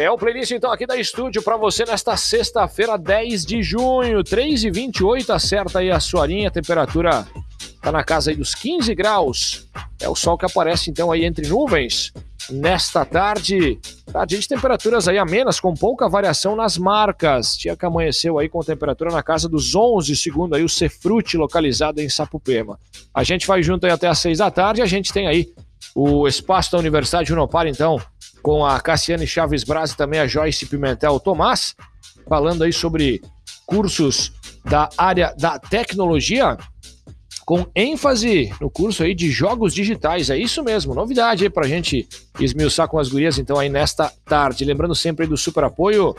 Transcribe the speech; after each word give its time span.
É 0.00 0.10
o 0.10 0.16
playlist 0.16 0.50
então 0.52 0.72
aqui 0.72 0.86
da 0.86 0.96
estúdio 0.96 1.42
para 1.42 1.58
você 1.58 1.84
nesta 1.84 2.16
sexta-feira, 2.16 2.96
10 2.96 3.44
de 3.44 3.62
junho, 3.62 4.24
3 4.24 4.64
e 4.64 4.70
28 4.70 5.30
acerta 5.30 5.80
aí 5.80 5.90
a 5.90 6.00
sua 6.00 6.26
linha, 6.26 6.48
a 6.48 6.50
temperatura 6.50 7.26
tá 7.82 7.92
na 7.92 8.02
casa 8.02 8.30
aí 8.30 8.36
dos 8.36 8.54
15 8.54 8.94
graus. 8.94 9.68
É 10.00 10.08
o 10.08 10.14
sol 10.14 10.38
que 10.38 10.46
aparece 10.46 10.90
então 10.90 11.12
aí 11.12 11.26
entre 11.26 11.46
nuvens 11.46 12.14
nesta 12.48 13.04
tarde. 13.04 13.78
Tarde 14.10 14.38
de 14.38 14.48
temperaturas 14.48 15.06
aí 15.06 15.18
amenas, 15.18 15.60
com 15.60 15.74
pouca 15.74 16.08
variação 16.08 16.56
nas 16.56 16.78
marcas. 16.78 17.54
Dia 17.58 17.76
que 17.76 17.84
amanheceu 17.84 18.38
aí 18.38 18.48
com 18.48 18.60
temperatura 18.60 19.10
na 19.10 19.22
casa 19.22 19.50
dos 19.50 19.74
11, 19.74 20.16
segundo 20.16 20.54
aí 20.54 20.64
o 20.64 20.68
Cefrute 20.68 21.36
localizado 21.36 22.00
em 22.00 22.08
Sapupema. 22.08 22.80
A 23.12 23.22
gente 23.22 23.46
vai 23.46 23.62
junto 23.62 23.84
aí 23.84 23.92
até 23.92 24.08
às 24.08 24.18
6 24.20 24.38
da 24.38 24.50
tarde. 24.50 24.80
A 24.80 24.86
gente 24.86 25.12
tem 25.12 25.26
aí 25.26 25.52
o 25.94 26.26
espaço 26.26 26.72
da 26.72 26.78
Universidade 26.78 27.26
de 27.26 27.34
Unopar, 27.34 27.66
então, 27.66 28.00
com 28.42 28.64
a 28.64 28.80
Cassiane 28.80 29.26
Chaves 29.26 29.64
Braz 29.64 29.92
e 29.92 29.96
também 29.96 30.20
a 30.20 30.26
Joyce 30.26 30.66
Pimentel 30.66 31.20
Tomás, 31.20 31.74
falando 32.28 32.64
aí 32.64 32.72
sobre 32.72 33.22
cursos 33.66 34.32
da 34.64 34.88
área 34.96 35.34
da 35.38 35.58
tecnologia 35.58 36.56
com 37.50 37.66
ênfase 37.74 38.54
no 38.60 38.70
curso 38.70 39.02
aí 39.02 39.14
de 39.14 39.28
jogos 39.30 39.74
digitais. 39.74 40.30
É 40.30 40.38
isso 40.38 40.62
mesmo, 40.62 40.94
novidade 40.94 41.42
aí 41.42 41.50
pra 41.50 41.66
gente 41.66 42.08
esmiuçar 42.38 42.88
com 42.88 42.98
as 42.98 43.08
gurias 43.08 43.38
então 43.38 43.58
aí 43.58 43.68
nesta 43.68 44.12
tarde. 44.24 44.64
Lembrando 44.64 44.94
sempre 44.94 45.26
do 45.26 45.36
super 45.36 45.64
apoio 45.64 46.14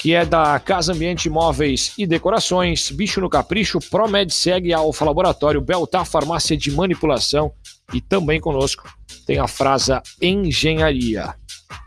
que 0.00 0.14
é 0.14 0.24
da 0.24 0.58
Casa 0.60 0.92
Ambiente 0.92 1.28
Móveis 1.28 1.92
e 1.98 2.06
Decorações, 2.06 2.90
Bicho 2.90 3.20
no 3.20 3.28
Capricho, 3.28 3.80
Promed 3.90 4.32
Segue, 4.32 4.72
Alfa 4.72 5.04
Laboratório, 5.04 5.60
Beltar 5.60 6.06
Farmácia 6.06 6.56
de 6.56 6.70
Manipulação 6.70 7.52
e 7.92 8.00
também 8.00 8.40
conosco 8.40 8.84
tem 9.26 9.38
a 9.38 9.46
Frasa 9.46 10.02
Engenharia. 10.22 11.34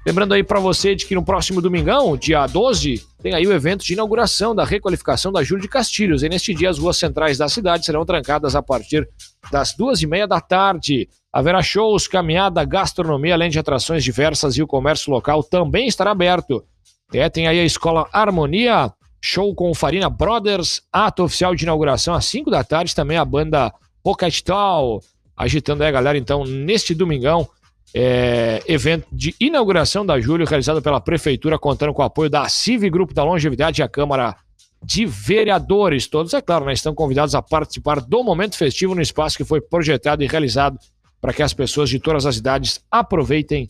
Lembrando 0.06 0.34
aí 0.34 0.44
para 0.44 0.59
você 0.59 0.95
de 0.95 1.06
que 1.06 1.16
no 1.16 1.23
próximo 1.23 1.62
domingão, 1.62 2.18
dia 2.18 2.45
12, 2.45 3.03
tem 3.22 3.34
aí 3.34 3.48
o 3.48 3.53
evento 3.53 3.84
de 3.84 3.94
inauguração 3.94 4.53
da 4.53 4.64
requalificação 4.64 5.31
da 5.31 5.44
Júlio 5.44 5.62
de 5.62 5.68
Castilhos. 5.68 6.24
E 6.24 6.30
neste 6.30 6.53
dia 6.53 6.69
as 6.69 6.78
ruas 6.78 6.97
centrais 6.97 7.38
da 7.38 7.47
cidade 7.47 7.85
serão 7.85 8.06
trancadas 8.06 8.56
a 8.56 8.62
partir 8.62 9.08
das 9.52 9.74
duas 9.74 10.02
e 10.02 10.08
meia 10.08 10.28
da 10.28 10.40
tarde. 10.40 11.08
Haverá 11.31 11.62
shows, 11.64 12.08
caminhada, 12.08 12.64
gastronomia, 12.64 13.34
além 13.34 13.50
de 13.50 13.58
atrações 13.59 14.03
diversas 14.03 14.56
e 14.58 14.64
o 14.64 14.68
comércio 14.68 15.12
local 15.12 15.44
também 15.44 15.88
estará 15.88 16.12
aberto. 16.12 16.64
É, 17.13 17.29
tem 17.29 17.47
aí 17.47 17.59
a 17.59 17.66
Escola 17.66 18.07
Harmonia, 18.11 18.91
show 19.22 19.53
com 19.53 19.73
Farina 19.73 20.09
Brothers, 20.09 20.81
ato 20.91 21.23
oficial 21.23 21.53
de 21.53 21.63
inauguração 21.63 22.13
às 22.13 22.25
5 22.25 22.49
da 22.49 22.63
tarde, 22.63 22.95
também 22.95 23.17
a 23.17 23.25
banda 23.25 23.73
Pocket 24.03 24.41
Tal, 24.41 25.01
agitando 25.35 25.83
aí 25.83 25.89
a 25.89 25.91
galera 25.91 26.17
então 26.17 26.44
neste 26.45 26.95
domingão 26.95 27.47
é, 27.94 28.61
evento 28.67 29.07
de 29.11 29.35
inauguração 29.39 30.05
da 30.05 30.19
Júlio, 30.19 30.47
realizado 30.47 30.81
pela 30.81 31.01
Prefeitura, 31.01 31.59
contando 31.59 31.94
com 31.94 32.01
o 32.01 32.05
apoio 32.05 32.29
da 32.29 32.47
CIV 32.47 32.89
Grupo 32.89 33.13
da 33.13 33.23
Longevidade 33.23 33.81
e 33.81 33.83
a 33.83 33.89
Câmara 33.89 34.35
de 34.83 35.05
Vereadores. 35.05 36.07
Todos, 36.07 36.33
é 36.33 36.41
claro, 36.41 36.66
né, 36.66 36.73
estão 36.73 36.95
convidados 36.95 37.35
a 37.35 37.41
participar 37.41 37.99
do 37.99 38.23
momento 38.23 38.57
festivo 38.57 38.95
no 38.95 39.01
espaço 39.01 39.38
que 39.38 39.43
foi 39.43 39.61
projetado 39.61 40.23
e 40.23 40.28
realizado 40.28 40.79
para 41.19 41.33
que 41.33 41.43
as 41.43 41.53
pessoas 41.53 41.89
de 41.89 41.99
todas 41.99 42.25
as 42.25 42.38
idades 42.38 42.83
aproveitem 42.89 43.67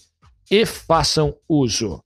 e 0.49 0.65
façam 0.65 1.35
uso. 1.49 2.01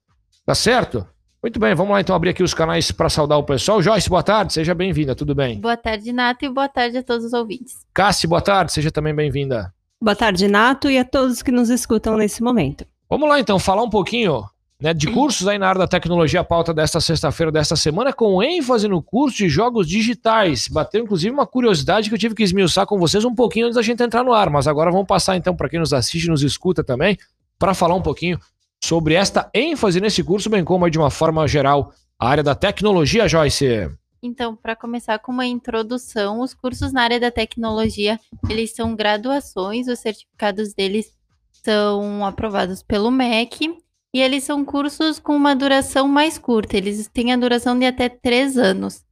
Tá 0.46 0.56
certo? 0.56 1.06
Muito 1.46 1.60
bem, 1.60 1.76
vamos 1.76 1.94
lá 1.94 2.02
então 2.02 2.16
abrir 2.16 2.32
aqui 2.32 2.42
os 2.42 2.56
canais 2.56 2.90
para 2.90 3.08
saudar 3.08 3.38
o 3.38 3.44
pessoal. 3.44 3.80
Joyce, 3.80 4.10
boa 4.10 4.24
tarde, 4.24 4.52
seja 4.52 4.74
bem-vinda, 4.74 5.14
tudo 5.14 5.36
bem? 5.36 5.60
Boa 5.60 5.78
tarde, 5.78 6.12
Nato, 6.12 6.44
e 6.44 6.50
boa 6.50 6.68
tarde 6.68 6.98
a 6.98 7.04
todos 7.04 7.24
os 7.24 7.34
ouvintes. 7.34 7.86
Cassi, 7.94 8.26
boa 8.26 8.42
tarde, 8.42 8.74
seja 8.74 8.90
também 8.90 9.14
bem-vinda. 9.14 9.72
Boa 10.02 10.16
tarde, 10.16 10.48
Nato, 10.48 10.90
e 10.90 10.98
a 10.98 11.06
todos 11.06 11.44
que 11.44 11.52
nos 11.52 11.70
escutam 11.70 12.18
nesse 12.18 12.42
momento. 12.42 12.84
Vamos 13.08 13.30
lá, 13.30 13.40
então, 13.40 13.60
falar 13.60 13.84
um 13.84 13.92
pouquinho 13.92 14.44
né, 14.82 14.92
de 14.92 15.06
cursos 15.06 15.48
aí 15.48 15.60
na 15.60 15.70
área 15.70 15.78
da 15.78 15.88
tecnologia, 15.88 16.40
a 16.40 16.44
pauta 16.44 16.74
desta 16.74 17.00
sexta-feira, 17.00 17.52
desta 17.52 17.76
semana, 17.76 18.12
com 18.12 18.42
ênfase 18.42 18.88
no 18.88 19.00
curso 19.00 19.38
de 19.38 19.48
jogos 19.48 19.88
digitais. 19.88 20.68
Bateu, 20.68 21.04
inclusive, 21.04 21.32
uma 21.32 21.46
curiosidade 21.46 22.10
que 22.10 22.16
eu 22.16 22.20
tive 22.20 22.34
que 22.34 22.42
esmiuçar 22.42 22.88
com 22.88 22.98
vocês 22.98 23.24
um 23.24 23.36
pouquinho 23.36 23.68
antes 23.68 23.76
da 23.76 23.84
gente 23.84 24.02
entrar 24.02 24.24
no 24.24 24.34
ar, 24.34 24.50
mas 24.50 24.68
agora 24.68 24.90
vamos 24.90 25.06
passar, 25.06 25.38
então, 25.38 25.56
para 25.56 25.70
quem 25.70 25.80
nos 25.80 25.94
assiste 25.94 26.26
e 26.26 26.30
nos 26.32 26.42
escuta 26.42 26.84
também, 26.84 27.16
para 27.60 27.76
falar 27.76 27.94
um 27.94 28.02
pouquinho 28.02 28.40
sobre 28.86 29.16
esta 29.16 29.50
ênfase 29.54 30.00
nesse 30.00 30.24
curso, 30.24 30.50
bem 30.50 30.64
como 30.64 30.90
de 30.90 31.00
uma 31.00 31.10
forma 31.10 31.48
geral 31.48 31.92
a 32.20 32.30
área 32.30 32.44
da 32.44 32.56
tecnologia, 32.56 33.28
Joyce. 33.28 33.90
Então, 34.22 34.56
para 34.56 34.76
começar 34.76 35.20
com 35.20 35.32
uma 35.32 35.46
introdução, 35.46 36.40
os 36.40 36.54
cursos 36.54 36.94
na 36.94 37.02
área 37.02 37.20
da 37.20 37.30
tecnologia, 37.30 38.20
eles 38.50 38.74
são 38.74 38.96
graduações, 38.96 39.88
os 39.88 40.00
certificados 40.00 40.74
deles 40.74 41.14
são 41.52 42.26
aprovados 42.26 42.82
pelo 42.82 43.12
MEC 43.12 43.76
e 44.14 44.22
eles 44.22 44.44
são 44.44 44.64
cursos 44.64 45.20
com 45.20 45.36
uma 45.36 45.56
duração 45.56 46.08
mais 46.08 46.38
curta, 46.38 46.78
eles 46.78 47.08
têm 47.08 47.34
a 47.34 47.38
duração 47.38 47.78
de 47.78 47.86
até 47.86 48.08
três 48.08 48.58
anos. 48.58 49.04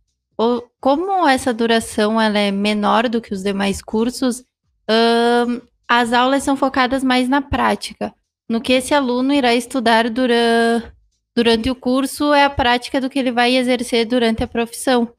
Como 0.79 1.27
essa 1.27 1.53
duração 1.53 2.19
ela 2.19 2.39
é 2.39 2.51
menor 2.51 3.09
do 3.09 3.21
que 3.21 3.33
os 3.33 3.43
demais 3.43 3.81
cursos, 3.81 4.43
hum, 4.89 5.61
as 5.87 6.13
aulas 6.13 6.43
são 6.43 6.55
focadas 6.55 7.03
mais 7.03 7.29
na 7.29 7.41
prática, 7.41 8.13
no 8.49 8.61
que 8.61 8.73
esse 8.73 8.93
aluno 8.93 9.33
irá 9.33 9.53
estudar 9.53 10.09
durante 10.09 10.93
durante 11.35 11.69
o 11.69 11.75
curso 11.75 12.33
é 12.33 12.43
a 12.43 12.49
prática 12.49 13.01
do 13.01 13.09
que 13.09 13.17
ele 13.17 13.31
vai 13.31 13.55
exercer 13.55 14.05
durante 14.05 14.43
a 14.43 14.47
profissão. 14.47 15.11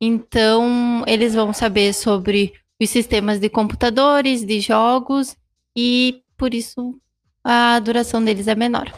Então, 0.00 1.04
eles 1.06 1.34
vão 1.34 1.52
saber 1.52 1.94
sobre 1.94 2.52
os 2.80 2.90
sistemas 2.90 3.38
de 3.38 3.48
computadores, 3.48 4.44
de 4.44 4.60
jogos, 4.60 5.36
e 5.76 6.22
por 6.36 6.52
isso 6.52 6.98
a 7.44 7.78
duração 7.78 8.22
deles 8.22 8.48
é 8.48 8.54
menor. 8.54 8.92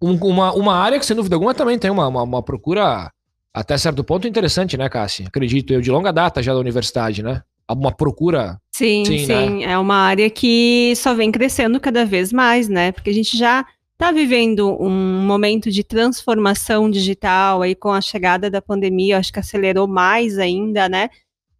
uma, 0.00 0.52
uma 0.52 0.74
área 0.74 0.98
que, 0.98 1.06
sem 1.06 1.16
dúvida 1.16 1.36
alguma, 1.36 1.54
também 1.54 1.78
tem 1.78 1.90
uma, 1.90 2.06
uma, 2.08 2.22
uma 2.22 2.42
procura 2.42 3.10
até 3.52 3.76
certo 3.76 4.04
ponto 4.04 4.28
interessante, 4.28 4.76
né, 4.76 4.88
Cassi? 4.88 5.24
Acredito 5.26 5.72
eu, 5.72 5.80
de 5.80 5.90
longa 5.90 6.12
data 6.12 6.42
já 6.42 6.54
da 6.54 6.60
universidade, 6.60 7.22
né? 7.22 7.42
Uma 7.68 7.92
procura. 7.92 8.60
Sim, 8.80 9.04
sim. 9.04 9.18
sim. 9.26 9.58
Né? 9.58 9.64
É 9.64 9.78
uma 9.78 9.96
área 9.96 10.30
que 10.30 10.94
só 10.96 11.12
vem 11.12 11.30
crescendo 11.30 11.78
cada 11.78 12.06
vez 12.06 12.32
mais, 12.32 12.66
né? 12.66 12.92
Porque 12.92 13.10
a 13.10 13.12
gente 13.12 13.36
já 13.36 13.66
está 13.92 14.10
vivendo 14.10 14.74
um 14.82 14.90
momento 15.26 15.70
de 15.70 15.84
transformação 15.84 16.90
digital 16.90 17.60
aí 17.60 17.74
com 17.74 17.92
a 17.92 18.00
chegada 18.00 18.48
da 18.48 18.62
pandemia, 18.62 19.18
acho 19.18 19.30
que 19.30 19.38
acelerou 19.38 19.86
mais 19.86 20.38
ainda, 20.38 20.88
né? 20.88 21.10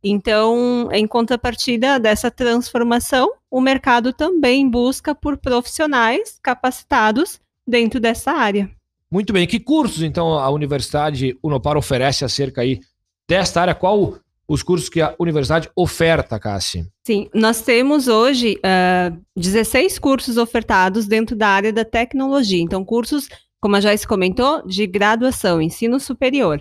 Então, 0.02 0.88
em 0.90 1.06
contrapartida 1.06 2.00
dessa 2.00 2.30
transformação, 2.30 3.30
o 3.50 3.60
mercado 3.60 4.14
também 4.14 4.66
busca 4.66 5.14
por 5.14 5.36
profissionais 5.36 6.38
capacitados 6.42 7.38
dentro 7.66 8.00
dessa 8.00 8.32
área. 8.32 8.70
Muito 9.10 9.30
bem. 9.30 9.46
Que 9.46 9.60
cursos, 9.60 10.02
então, 10.02 10.38
a 10.38 10.48
Universidade 10.48 11.36
Unopar 11.42 11.76
oferece 11.76 12.24
acerca 12.24 12.62
aí 12.62 12.80
desta 13.28 13.60
área? 13.60 13.74
Qual 13.74 14.18
os 14.50 14.64
cursos 14.64 14.88
que 14.88 15.00
a 15.00 15.14
universidade 15.16 15.70
oferta, 15.76 16.36
Cassi? 16.36 16.84
Sim, 17.06 17.30
nós 17.32 17.62
temos 17.62 18.08
hoje 18.08 18.54
uh, 18.56 18.60
ah, 18.64 19.12
16 19.36 19.96
cursos 20.00 20.36
ofertados 20.36 21.06
dentro 21.06 21.36
da 21.36 21.46
área 21.46 21.72
da 21.72 21.84
tecnologia. 21.84 22.60
Então, 22.60 22.84
cursos, 22.84 23.28
como 23.60 23.76
a 23.76 23.80
Joyce 23.80 24.04
comentou, 24.04 24.66
de 24.66 24.88
graduação, 24.88 25.62
ensino 25.62 26.00
superior, 26.00 26.60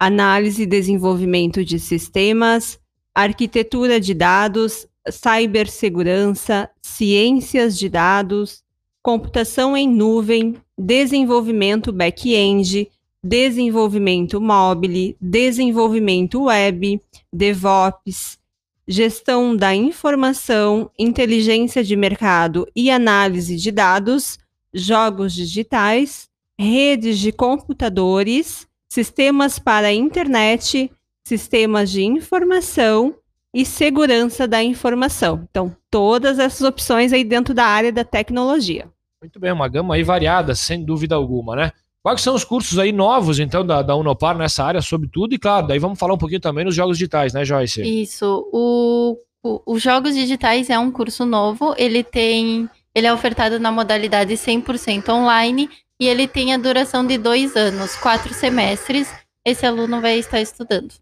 análise 0.00 0.64
e 0.64 0.66
desenvolvimento 0.66 1.64
de 1.64 1.78
sistemas, 1.78 2.76
arquitetura 3.14 4.00
de 4.00 4.14
dados, 4.14 4.88
cibersegurança, 5.08 6.68
ciências 6.82 7.78
de 7.78 7.88
dados, 7.88 8.64
computação 9.00 9.76
em 9.76 9.88
nuvem, 9.88 10.56
desenvolvimento 10.76 11.92
back-end, 11.92 12.90
desenvolvimento 13.22 14.40
mobile, 14.40 15.16
desenvolvimento 15.20 16.44
web, 16.44 17.00
DevOps, 17.32 18.38
gestão 18.86 19.54
da 19.54 19.74
informação, 19.74 20.90
inteligência 20.98 21.84
de 21.84 21.94
mercado 21.94 22.66
e 22.74 22.90
análise 22.90 23.56
de 23.56 23.70
dados, 23.70 24.38
jogos 24.72 25.34
digitais, 25.34 26.28
redes 26.58 27.18
de 27.18 27.30
computadores, 27.30 28.66
sistemas 28.88 29.58
para 29.58 29.88
a 29.88 29.92
internet, 29.92 30.90
sistemas 31.26 31.90
de 31.90 32.02
informação 32.02 33.14
e 33.52 33.64
segurança 33.64 34.48
da 34.48 34.62
informação. 34.62 35.46
Então, 35.50 35.76
todas 35.90 36.38
essas 36.38 36.62
opções 36.62 37.12
aí 37.12 37.24
dentro 37.24 37.52
da 37.52 37.64
área 37.64 37.92
da 37.92 38.04
tecnologia. 38.04 38.88
Muito 39.20 39.38
bem, 39.38 39.52
uma 39.52 39.68
gama 39.68 39.94
aí 39.94 40.02
variada, 40.02 40.54
sem 40.54 40.84
dúvida 40.84 41.14
alguma, 41.14 41.56
né? 41.56 41.72
Quais 42.08 42.22
são 42.22 42.34
os 42.34 42.42
cursos 42.42 42.78
aí 42.78 42.90
novos, 42.90 43.38
então, 43.38 43.66
da, 43.66 43.82
da 43.82 43.94
Unopar 43.94 44.34
nessa 44.34 44.64
área, 44.64 44.80
sobretudo? 44.80 45.34
E 45.34 45.38
claro, 45.38 45.66
daí 45.66 45.78
vamos 45.78 45.98
falar 45.98 46.14
um 46.14 46.18
pouquinho 46.18 46.40
também 46.40 46.64
nos 46.64 46.74
jogos 46.74 46.96
digitais, 46.96 47.34
né, 47.34 47.44
Joyce? 47.44 47.82
Isso. 47.82 48.48
O, 48.50 49.18
o, 49.42 49.74
os 49.74 49.82
jogos 49.82 50.14
digitais 50.14 50.70
é 50.70 50.78
um 50.78 50.90
curso 50.90 51.26
novo, 51.26 51.74
ele 51.76 52.02
tem. 52.02 52.66
Ele 52.94 53.06
é 53.06 53.12
ofertado 53.12 53.60
na 53.60 53.70
modalidade 53.70 54.32
100% 54.32 55.10
online 55.10 55.68
e 56.00 56.08
ele 56.08 56.26
tem 56.26 56.54
a 56.54 56.56
duração 56.56 57.06
de 57.06 57.18
dois 57.18 57.54
anos, 57.54 57.94
quatro 57.96 58.32
semestres. 58.32 59.12
Esse 59.44 59.66
aluno 59.66 60.00
vai 60.00 60.18
estar 60.18 60.40
estudando. 60.40 60.94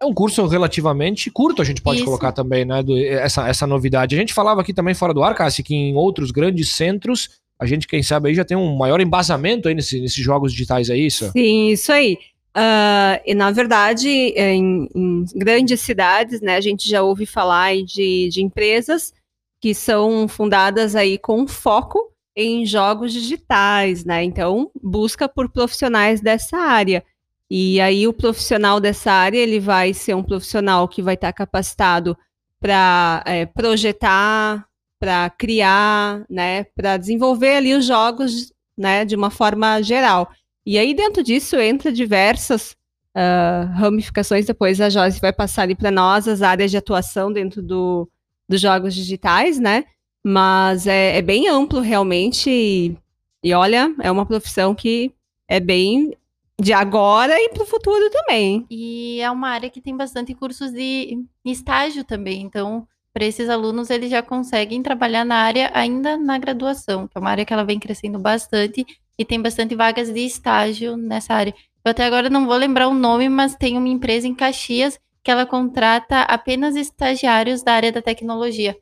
É 0.00 0.06
um 0.06 0.14
curso 0.14 0.46
relativamente 0.46 1.30
curto, 1.30 1.60
a 1.60 1.66
gente 1.66 1.82
pode 1.82 1.98
Isso. 1.98 2.06
colocar 2.06 2.32
também, 2.32 2.64
né? 2.64 2.82
Do, 2.82 2.96
essa, 2.96 3.46
essa 3.46 3.66
novidade. 3.66 4.16
A 4.16 4.18
gente 4.18 4.32
falava 4.32 4.62
aqui 4.62 4.72
também 4.72 4.94
fora 4.94 5.12
do 5.12 5.22
ar, 5.22 5.34
Cassi, 5.34 5.62
que 5.62 5.74
em 5.74 5.94
outros 5.96 6.30
grandes 6.30 6.72
centros 6.72 7.28
a 7.58 7.66
gente, 7.66 7.86
quem 7.86 8.02
sabe, 8.02 8.28
aí 8.28 8.34
já 8.34 8.44
tem 8.44 8.56
um 8.56 8.76
maior 8.76 9.00
embasamento 9.00 9.68
aí 9.68 9.74
nesse, 9.74 10.00
nesses 10.00 10.22
jogos 10.22 10.52
digitais, 10.52 10.90
é 10.90 10.96
isso? 10.96 11.30
Sim, 11.32 11.68
isso 11.68 11.90
aí. 11.90 12.18
Uh, 12.56 13.20
e 13.26 13.34
na 13.34 13.50
verdade, 13.50 14.08
em, 14.08 14.88
em, 14.94 15.24
grandes 15.34 15.80
cidades, 15.80 16.40
né, 16.40 16.56
a 16.56 16.60
gente 16.60 16.88
já 16.88 17.02
ouve 17.02 17.26
falar 17.26 17.76
de, 17.82 18.28
de 18.30 18.42
empresas 18.42 19.12
que 19.60 19.74
são 19.74 20.26
fundadas 20.26 20.94
aí 20.94 21.18
com 21.18 21.46
foco 21.46 22.12
em 22.34 22.66
jogos 22.66 23.12
digitais, 23.12 24.04
né? 24.04 24.22
Então, 24.22 24.70
busca 24.82 25.26
por 25.26 25.50
profissionais 25.50 26.20
dessa 26.20 26.58
área. 26.58 27.02
E 27.50 27.80
aí 27.80 28.06
o 28.06 28.12
profissional 28.12 28.78
dessa 28.78 29.10
área, 29.10 29.38
ele 29.38 29.58
vai 29.58 29.94
ser 29.94 30.14
um 30.14 30.22
profissional 30.22 30.86
que 30.86 31.00
vai 31.00 31.14
estar 31.14 31.32
capacitado 31.32 32.16
para 32.60 33.22
é, 33.24 33.46
projetar, 33.46 34.66
para 35.06 35.30
criar, 35.30 36.26
né, 36.28 36.64
para 36.64 36.96
desenvolver 36.96 37.58
ali 37.58 37.74
os 37.74 37.86
jogos, 37.86 38.52
né, 38.76 39.04
de 39.04 39.14
uma 39.14 39.30
forma 39.30 39.80
geral. 39.80 40.28
E 40.66 40.76
aí 40.76 40.92
dentro 40.94 41.22
disso 41.22 41.54
entra 41.54 41.92
diversas 41.92 42.72
uh, 43.14 43.72
ramificações. 43.74 44.46
Depois 44.46 44.80
a 44.80 44.90
Joyce 44.90 45.20
vai 45.20 45.32
passar 45.32 45.62
ali 45.62 45.76
para 45.76 45.92
nós 45.92 46.26
as 46.26 46.42
áreas 46.42 46.72
de 46.72 46.76
atuação 46.76 47.32
dentro 47.32 47.62
do, 47.62 48.10
dos 48.48 48.60
jogos 48.60 48.96
digitais, 48.96 49.60
né? 49.60 49.84
Mas 50.24 50.88
é, 50.88 51.18
é 51.18 51.22
bem 51.22 51.48
amplo 51.48 51.78
realmente. 51.78 52.50
E, 52.50 52.96
e 53.44 53.54
olha, 53.54 53.94
é 54.02 54.10
uma 54.10 54.26
profissão 54.26 54.74
que 54.74 55.12
é 55.46 55.60
bem 55.60 56.16
de 56.60 56.72
agora 56.72 57.32
e 57.38 57.50
para 57.50 57.62
o 57.62 57.66
futuro 57.66 58.10
também. 58.10 58.66
E 58.68 59.20
é 59.20 59.30
uma 59.30 59.50
área 59.50 59.70
que 59.70 59.80
tem 59.80 59.96
bastante 59.96 60.34
cursos 60.34 60.72
de 60.72 61.24
estágio 61.44 62.02
também. 62.02 62.42
Então, 62.42 62.88
para 63.16 63.24
esses 63.24 63.48
alunos, 63.48 63.88
eles 63.88 64.10
já 64.10 64.22
conseguem 64.22 64.82
trabalhar 64.82 65.24
na 65.24 65.36
área 65.36 65.70
ainda 65.72 66.18
na 66.18 66.36
graduação, 66.36 67.08
que 67.08 67.16
é 67.16 67.18
uma 67.18 67.30
área 67.30 67.46
que 67.46 67.52
ela 67.54 67.64
vem 67.64 67.78
crescendo 67.78 68.18
bastante 68.18 68.84
e 69.18 69.24
tem 69.24 69.40
bastante 69.40 69.74
vagas 69.74 70.12
de 70.12 70.20
estágio 70.20 70.98
nessa 70.98 71.32
área. 71.32 71.54
Eu 71.82 71.92
até 71.92 72.04
agora 72.04 72.28
não 72.28 72.44
vou 72.44 72.54
lembrar 72.54 72.88
o 72.88 72.94
nome, 72.94 73.30
mas 73.30 73.54
tem 73.54 73.78
uma 73.78 73.88
empresa 73.88 74.28
em 74.28 74.34
Caxias 74.34 74.98
que 75.24 75.30
ela 75.30 75.46
contrata 75.46 76.20
apenas 76.24 76.76
estagiários 76.76 77.62
da 77.62 77.72
área 77.72 77.90
da 77.90 78.02
tecnologia 78.02 78.76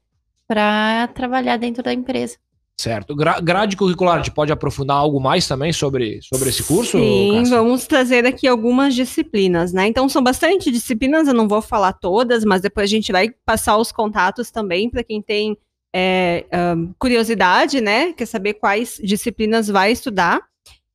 para 0.48 1.06
trabalhar 1.14 1.56
dentro 1.56 1.84
da 1.84 1.92
empresa. 1.92 2.37
Certo. 2.76 3.15
Gra 3.15 3.41
grade 3.41 3.76
curricular, 3.76 4.15
a 4.15 4.19
gente 4.19 4.32
pode 4.32 4.53
aprofundar 4.53 4.97
algo 4.97 5.21
mais 5.21 5.47
também 5.47 5.73
sobre, 5.73 6.21
sobre 6.23 6.49
esse 6.49 6.62
curso? 6.62 6.99
Sim, 6.99 7.38
Cássia? 7.38 7.56
vamos 7.56 7.87
trazer 7.87 8.26
aqui 8.26 8.49
algumas 8.49 8.94
disciplinas, 8.94 9.73
né? 9.73 9.87
Então, 9.87 10.09
são 10.09 10.23
bastante 10.23 10.71
disciplinas, 10.71 11.29
eu 11.29 11.35
não 11.35 11.47
vou 11.47 11.62
falar 11.62 11.93
todas, 11.93 12.44
mas 12.44 12.61
depois 12.61 12.91
a 12.91 12.94
gente 12.94 13.12
vai 13.12 13.31
passar 13.44 13.76
os 13.76 13.93
contatos 13.93 14.50
também 14.50 14.91
para 14.91 15.05
quem 15.05 15.23
tem 15.23 15.56
é, 15.94 16.44
um, 16.76 16.93
curiosidade, 16.99 17.81
né? 17.81 18.12
Quer 18.12 18.26
saber 18.26 18.55
quais 18.55 19.00
disciplinas 19.03 19.69
vai 19.69 19.93
estudar 19.93 20.43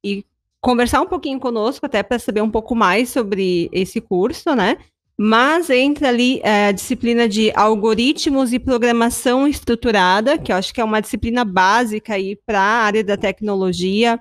e 0.03 0.25
conversar 0.61 0.99
um 1.01 1.07
pouquinho 1.07 1.39
conosco, 1.39 1.85
até 1.85 2.03
para 2.03 2.19
saber 2.19 2.41
um 2.41 2.51
pouco 2.51 2.75
mais 2.75 3.09
sobre 3.09 3.69
esse 3.71 4.01
curso, 4.01 4.53
né? 4.53 4.77
Mas 5.21 5.69
entra 5.69 6.07
ali 6.07 6.39
é, 6.45 6.67
a 6.67 6.71
disciplina 6.71 7.27
de 7.27 7.51
algoritmos 7.53 8.53
e 8.53 8.57
programação 8.57 9.45
estruturada, 9.45 10.37
que 10.37 10.49
eu 10.49 10.55
acho 10.55 10.73
que 10.73 10.79
é 10.79 10.83
uma 10.83 11.01
disciplina 11.01 11.43
básica 11.43 12.13
aí 12.13 12.37
para 12.45 12.61
a 12.61 12.83
área 12.85 13.03
da 13.03 13.17
tecnologia, 13.17 14.17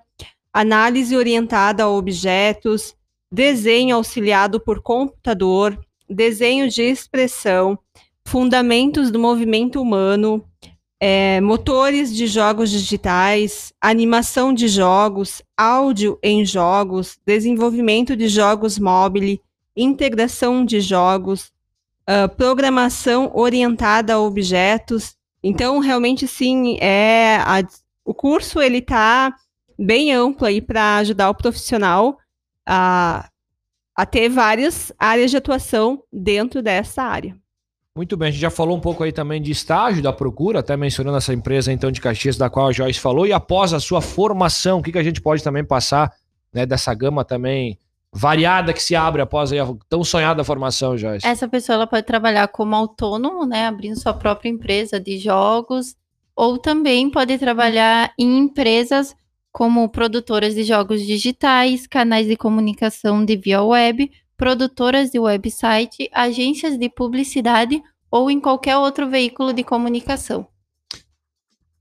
análise 0.52 1.16
orientada 1.16 1.84
a 1.84 1.88
objetos, 1.88 2.96
desenho 3.30 3.94
auxiliado 3.94 4.58
por 4.58 4.82
computador, 4.82 5.78
desenho 6.10 6.68
de 6.68 6.82
expressão, 6.82 7.78
fundamentos 8.26 9.12
do 9.12 9.20
movimento 9.20 9.80
humano, 9.80 10.44
é, 10.98 11.40
motores 11.40 12.12
de 12.12 12.26
jogos 12.26 12.72
digitais, 12.72 13.72
animação 13.80 14.52
de 14.52 14.66
jogos, 14.66 15.42
áudio 15.56 16.18
em 16.24 16.44
jogos, 16.44 17.20
desenvolvimento 17.24 18.16
de 18.16 18.26
jogos 18.26 18.80
móveis, 18.80 19.38
integração 19.78 20.64
de 20.64 20.80
jogos, 20.80 21.52
uh, 22.08 22.28
programação 22.36 23.30
orientada 23.34 24.14
a 24.14 24.20
objetos. 24.20 25.14
Então, 25.42 25.78
realmente, 25.78 26.26
sim, 26.26 26.76
é 26.80 27.36
a, 27.36 27.62
o 28.04 28.12
curso 28.12 28.60
ele 28.60 28.78
está 28.78 29.32
bem 29.78 30.12
amplo 30.12 30.46
aí 30.46 30.60
para 30.60 30.96
ajudar 30.96 31.30
o 31.30 31.34
profissional 31.34 32.18
a, 32.66 33.28
a 33.94 34.04
ter 34.04 34.28
várias 34.28 34.92
áreas 34.98 35.30
de 35.30 35.36
atuação 35.36 36.02
dentro 36.12 36.60
dessa 36.60 37.02
área. 37.02 37.36
Muito 37.94 38.16
bem, 38.16 38.28
a 38.28 38.30
gente 38.30 38.40
já 38.40 38.50
falou 38.50 38.76
um 38.76 38.80
pouco 38.80 39.02
aí 39.02 39.10
também 39.10 39.42
de 39.42 39.50
estágio 39.50 40.00
da 40.02 40.12
procura, 40.12 40.60
até 40.60 40.76
mencionando 40.76 41.16
essa 41.16 41.34
empresa 41.34 41.72
então 41.72 41.90
de 41.90 42.00
Caxias 42.00 42.36
da 42.36 42.48
qual 42.48 42.68
a 42.68 42.72
Joyce 42.72 43.00
falou, 43.00 43.26
e 43.26 43.32
após 43.32 43.72
a 43.72 43.80
sua 43.80 44.00
formação, 44.00 44.78
o 44.78 44.82
que, 44.82 44.92
que 44.92 44.98
a 44.98 45.02
gente 45.02 45.20
pode 45.20 45.42
também 45.42 45.64
passar 45.64 46.12
né, 46.52 46.64
dessa 46.64 46.94
gama 46.94 47.24
também 47.24 47.76
variada 48.12 48.72
que 48.72 48.82
se 48.82 48.96
abre 48.96 49.22
após 49.22 49.52
a 49.52 49.74
tão 49.88 50.02
sonhada 50.02 50.44
formação, 50.44 50.96
Joyce? 50.96 51.26
Essa 51.26 51.46
pessoa 51.46 51.74
ela 51.74 51.86
pode 51.86 52.06
trabalhar 52.06 52.48
como 52.48 52.74
autônomo, 52.74 53.46
né, 53.46 53.66
abrindo 53.66 54.00
sua 54.00 54.14
própria 54.14 54.48
empresa 54.48 54.98
de 54.98 55.18
jogos, 55.18 55.94
ou 56.34 56.58
também 56.58 57.10
pode 57.10 57.36
trabalhar 57.38 58.12
em 58.18 58.38
empresas 58.38 59.14
como 59.52 59.88
produtoras 59.88 60.54
de 60.54 60.62
jogos 60.62 61.04
digitais, 61.04 61.86
canais 61.86 62.26
de 62.26 62.36
comunicação 62.36 63.24
de 63.24 63.36
via 63.36 63.62
web, 63.62 64.10
produtoras 64.36 65.10
de 65.10 65.18
website, 65.18 66.08
agências 66.12 66.78
de 66.78 66.88
publicidade 66.88 67.82
ou 68.10 68.30
em 68.30 68.40
qualquer 68.40 68.76
outro 68.76 69.08
veículo 69.08 69.52
de 69.52 69.64
comunicação. 69.64 70.46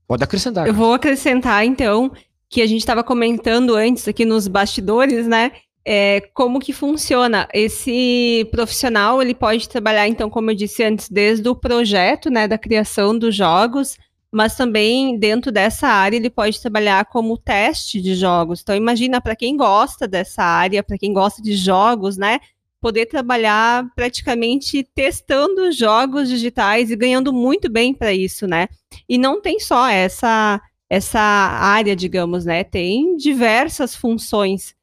Pode 0.06 0.24
acrescentar. 0.24 0.66
Eu 0.66 0.74
vou 0.74 0.92
acrescentar 0.92 1.64
então 1.64 2.10
que 2.48 2.62
a 2.62 2.66
gente 2.66 2.80
estava 2.80 3.04
comentando 3.04 3.74
antes 3.74 4.08
aqui 4.08 4.24
nos 4.24 4.48
bastidores, 4.48 5.26
né? 5.26 5.52
É, 5.90 6.20
como 6.34 6.60
que 6.60 6.74
funciona. 6.74 7.48
Esse 7.50 8.46
profissional, 8.50 9.22
ele 9.22 9.34
pode 9.34 9.66
trabalhar, 9.66 10.06
então, 10.06 10.28
como 10.28 10.50
eu 10.50 10.54
disse 10.54 10.84
antes, 10.84 11.08
desde 11.08 11.48
o 11.48 11.56
projeto, 11.56 12.28
né, 12.28 12.46
da 12.46 12.58
criação 12.58 13.18
dos 13.18 13.34
jogos, 13.34 13.96
mas 14.30 14.54
também 14.54 15.18
dentro 15.18 15.50
dessa 15.50 15.88
área 15.88 16.18
ele 16.18 16.28
pode 16.28 16.60
trabalhar 16.60 17.06
como 17.06 17.38
teste 17.38 18.02
de 18.02 18.14
jogos. 18.14 18.60
Então, 18.60 18.76
imagina 18.76 19.18
para 19.18 19.34
quem 19.34 19.56
gosta 19.56 20.06
dessa 20.06 20.42
área, 20.42 20.82
para 20.82 20.98
quem 20.98 21.10
gosta 21.10 21.40
de 21.40 21.56
jogos, 21.56 22.18
né, 22.18 22.38
poder 22.82 23.06
trabalhar 23.06 23.86
praticamente 23.96 24.86
testando 24.94 25.72
jogos 25.72 26.28
digitais 26.28 26.90
e 26.90 26.96
ganhando 26.96 27.32
muito 27.32 27.70
bem 27.70 27.94
para 27.94 28.12
isso, 28.12 28.46
né? 28.46 28.68
E 29.08 29.16
não 29.16 29.40
tem 29.40 29.58
só 29.58 29.88
essa 29.88 30.60
essa 30.90 31.20
área, 31.20 31.94
digamos, 31.96 32.44
né? 32.44 32.64
Tem 32.64 33.16
diversas 33.16 33.94
funções 33.94 34.74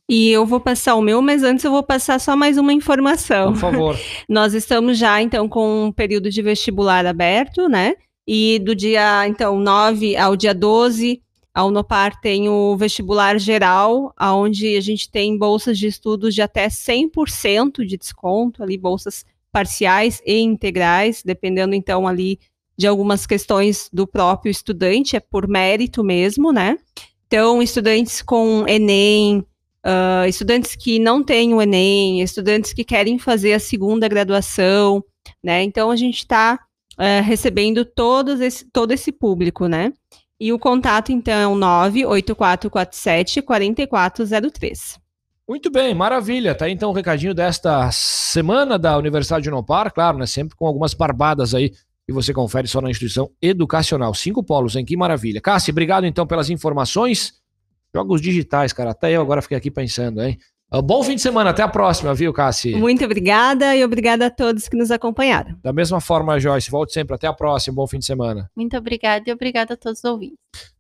E 0.09 0.31
eu 0.31 0.47
vou 0.47 0.61
passar 0.61 0.95
o 0.95 1.03
meu, 1.03 1.21
mas 1.21 1.43
antes 1.43 1.65
eu 1.65 1.71
vou 1.71 1.83
passar 1.83 2.21
só 2.21 2.37
mais 2.37 2.57
uma 2.57 2.73
informação. 2.73 3.53
Por 3.53 3.61
favor. 3.61 3.99
Nós 4.29 4.55
estamos 4.55 4.97
já, 4.99 5.21
então, 5.21 5.49
com 5.49 5.87
um 5.87 5.93
período 5.93 6.31
de 6.31 6.41
vestibular 6.43 7.05
aberto, 7.05 7.69
né? 7.69 7.95
E 8.27 8.61
do 8.61 8.75
dia, 8.75 9.27
então, 9.27 9.59
9 9.59 10.17
ao 10.17 10.37
dia 10.37 10.55
12, 10.55 11.21
a 11.53 11.65
Unopar 11.65 12.21
tem 12.21 12.49
o 12.49 12.77
vestibular 12.77 13.39
geral, 13.41 14.15
onde 14.21 14.77
a 14.77 14.81
gente 14.81 15.11
tem 15.11 15.37
bolsas 15.37 15.77
de 15.77 15.89
estudos 15.89 16.35
de 16.35 16.43
até 16.43 16.69
100% 16.69 17.85
de 17.85 17.97
desconto, 17.97 18.63
ali, 18.63 18.77
bolsas 18.77 19.25
parciais 19.51 20.21
e 20.25 20.39
integrais, 20.39 21.23
dependendo, 21.25 21.75
então, 21.75 22.07
ali 22.07 22.39
de 22.77 22.87
algumas 22.87 23.27
questões 23.27 23.89
do 23.93 24.07
próprio 24.07 24.51
estudante, 24.51 25.17
é 25.17 25.21
por 25.21 25.49
mérito 25.49 26.05
mesmo, 26.05 26.53
né? 26.53 26.77
Então, 27.27 27.63
estudantes 27.63 28.23
com 28.23 28.65
Enem, 28.69 29.45
uh, 29.87 30.27
estudantes 30.27 30.75
que 30.75 30.99
não 30.99 31.23
têm 31.23 31.55
o 31.55 31.63
Enem, 31.63 32.21
estudantes 32.21 32.73
que 32.73 32.85
querem 32.85 33.19
fazer 33.19 33.53
a 33.53 33.61
segunda 33.61 34.09
graduação, 34.09 35.03
né? 35.43 35.63
Então 35.63 35.91
a 35.91 35.97
gente 35.97 36.19
está 36.19 36.59
uh, 36.99 37.03
eh, 37.03 37.21
recebendo 37.21 37.85
todos 37.85 38.41
esse, 38.41 38.69
todo 38.73 38.91
esse 38.93 39.13
público, 39.13 39.69
né? 39.69 39.93
E 40.39 40.53
o 40.53 40.59
contato, 40.59 41.13
então, 41.13 41.35
é 41.35 41.47
o 41.47 41.55
98447 41.55 43.41
4403. 43.41 44.99
Muito 45.49 45.71
bem, 45.71 45.95
maravilha. 45.95 46.55
Tá 46.55 46.65
aí, 46.65 46.73
então 46.73 46.91
o 46.91 46.93
recadinho 46.93 47.33
desta 47.33 47.91
semana 47.93 48.79
da 48.79 48.99
Universidade 48.99 49.45
de 49.45 49.49
Unopar, 49.49 49.95
claro, 49.95 50.19
né? 50.19 50.27
Sempre 50.27 50.57
com 50.57 50.67
algumas 50.67 50.93
barbadas 50.93 51.55
aí 51.55 51.73
e 52.09 52.13
você 52.13 52.33
confere 52.33 52.69
só 52.69 52.81
na 52.81 52.91
instituição 52.91 53.31
educacional. 53.41 54.13
Cinco 54.15 54.43
polos, 54.43 54.77
hein? 54.77 54.85
Que 54.85 54.97
maravilha. 54.97 55.41
Cássia, 55.41 55.73
obrigado 55.73 56.07
então 56.07 56.27
pelas 56.27 56.51
informações. 56.51 57.35
Jogos 57.97 58.21
digitais, 58.21 58.75
cara. 58.75 58.91
Até 58.91 59.13
eu 59.13 59.23
agora 59.23 59.41
fiquei 59.41 59.57
aqui 59.57 59.71
pensando, 59.71 60.23
hein? 60.23 60.37
Uh, 60.71 60.83
bom 60.83 61.03
fim 61.03 61.15
de 61.15 61.23
semana, 61.23 61.49
até 61.49 61.63
a 61.63 61.69
próxima, 61.69 62.13
viu, 62.13 62.31
Cassi? 62.31 62.75
Muito 62.75 63.03
obrigada 63.03 63.75
e 63.75 63.83
obrigada 63.83 64.27
a 64.27 64.31
todos 64.31 64.69
que 64.69 64.77
nos 64.77 64.91
acompanharam. 64.91 65.57
Da 65.63 65.73
mesma 65.73 65.99
forma, 65.99 66.39
Joyce, 66.39 66.71
volte 66.71 66.93
sempre. 66.93 67.15
Até 67.15 67.27
a 67.27 67.33
próxima, 67.33 67.75
bom 67.75 67.87
fim 67.87 67.99
de 67.99 68.05
semana. 68.05 68.51
Muito 68.55 68.77
obrigada 68.77 69.25
e 69.27 69.33
obrigada 69.33 69.73
a 69.73 69.77
todos 69.79 70.01
os 70.01 70.05
ouvintes. 70.05 70.37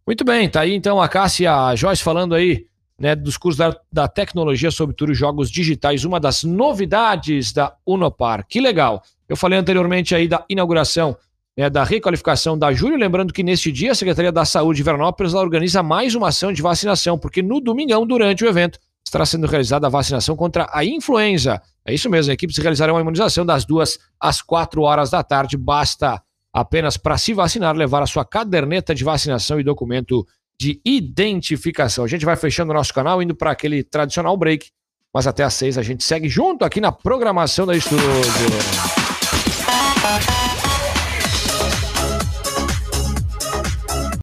Muito 0.06 0.26
bem, 0.26 0.46
tá 0.46 0.60
aí 0.60 0.74
então 0.74 1.00
a 1.00 1.08
Cassi 1.08 1.44
e 1.44 1.46
a 1.46 1.74
Joyce 1.74 2.02
falando 2.02 2.34
aí 2.34 2.66
né, 2.98 3.16
dos 3.16 3.38
cursos 3.38 3.56
da, 3.56 3.74
da 3.90 4.06
tecnologia, 4.06 4.70
sobretudo 4.70 5.14
jogos 5.14 5.50
digitais, 5.50 6.04
uma 6.04 6.20
das 6.20 6.44
novidades 6.44 7.50
da 7.50 7.74
Unopar. 7.86 8.44
Que 8.46 8.60
legal! 8.60 9.02
Eu 9.26 9.38
falei 9.38 9.58
anteriormente 9.58 10.14
aí 10.14 10.28
da 10.28 10.44
inauguração 10.50 11.16
né, 11.56 11.70
da 11.70 11.82
requalificação 11.84 12.58
da 12.58 12.72
Júlio, 12.72 12.98
lembrando 12.98 13.32
que 13.32 13.42
neste 13.42 13.72
dia 13.72 13.92
a 13.92 13.94
Secretaria 13.94 14.30
da 14.30 14.44
Saúde 14.44 14.78
de 14.78 14.82
Veranópolis 14.82 15.32
organiza 15.32 15.82
mais 15.82 16.14
uma 16.14 16.28
ação 16.28 16.52
de 16.52 16.60
vacinação, 16.60 17.18
porque 17.18 17.42
no 17.42 17.60
domingão, 17.60 18.06
durante 18.06 18.44
o 18.44 18.48
evento, 18.48 18.78
estará 19.04 19.24
sendo 19.24 19.46
realizada 19.46 19.86
a 19.86 19.90
vacinação 19.90 20.36
contra 20.36 20.68
a 20.72 20.84
influenza. 20.84 21.62
É 21.86 21.94
isso 21.94 22.10
mesmo, 22.10 22.30
a 22.30 22.34
equipe 22.34 22.52
se 22.52 22.60
realizará 22.60 22.92
uma 22.92 23.00
imunização 23.00 23.46
das 23.46 23.64
duas 23.64 23.98
às 24.20 24.42
quatro 24.42 24.82
horas 24.82 25.10
da 25.10 25.22
tarde. 25.22 25.56
Basta 25.56 26.20
apenas 26.52 26.96
para 26.96 27.16
se 27.16 27.32
vacinar 27.32 27.74
levar 27.74 28.02
a 28.02 28.06
sua 28.06 28.24
caderneta 28.24 28.94
de 28.94 29.04
vacinação 29.04 29.60
e 29.60 29.64
documento 29.64 30.26
de 30.60 30.80
identificação. 30.84 32.04
A 32.04 32.08
gente 32.08 32.24
vai 32.24 32.36
fechando 32.36 32.72
o 32.72 32.74
nosso 32.74 32.92
canal, 32.92 33.22
indo 33.22 33.34
para 33.34 33.50
aquele 33.50 33.84
tradicional 33.84 34.36
break, 34.36 34.70
mas 35.14 35.26
até 35.26 35.44
às 35.44 35.54
seis 35.54 35.78
a 35.78 35.82
gente 35.82 36.02
segue 36.02 36.28
junto 36.28 36.64
aqui 36.64 36.80
na 36.80 36.90
programação 36.90 37.66
da 37.66 37.76
Estúdio. 37.76 38.04